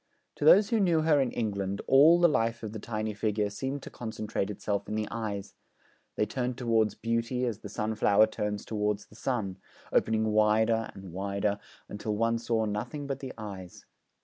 To 0.37 0.45
those 0.45 0.71
who 0.71 0.79
knew 0.79 1.01
her 1.01 1.21
in 1.21 1.29
England, 1.31 1.79
all 1.85 2.19
the 2.19 2.27
life 2.27 2.63
of 2.63 2.71
the 2.73 2.79
tiny 2.79 3.13
figure 3.13 3.51
seemed 3.51 3.83
to 3.83 3.91
concentrate 3.91 4.49
itself 4.49 4.89
in 4.89 4.95
the 4.95 5.07
eyes; 5.11 5.53
they 6.15 6.25
turned 6.25 6.57
towards 6.57 6.95
beauty 6.95 7.45
as 7.45 7.59
the 7.59 7.69
sunflower 7.69 8.25
turns 8.25 8.65
towards 8.65 9.05
the 9.05 9.15
sun, 9.15 9.59
opening 9.93 10.29
wider 10.31 10.89
and 10.95 11.13
wider 11.13 11.59
until 11.87 12.15
one 12.15 12.39
saw 12.39 12.65
nothing 12.65 13.05
but 13.05 13.19
the 13.19 13.31
eyes. 13.37 13.85